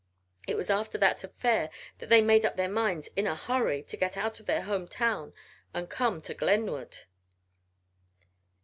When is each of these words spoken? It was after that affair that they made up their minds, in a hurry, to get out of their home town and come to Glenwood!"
It 0.47 0.57
was 0.57 0.71
after 0.71 0.97
that 0.97 1.23
affair 1.23 1.69
that 1.99 2.09
they 2.09 2.23
made 2.23 2.43
up 2.43 2.55
their 2.55 2.67
minds, 2.67 3.09
in 3.15 3.27
a 3.27 3.35
hurry, 3.35 3.83
to 3.83 3.95
get 3.95 4.17
out 4.17 4.39
of 4.39 4.47
their 4.47 4.63
home 4.63 4.87
town 4.87 5.31
and 5.75 5.87
come 5.91 6.23
to 6.23 6.33
Glenwood!" 6.33 7.05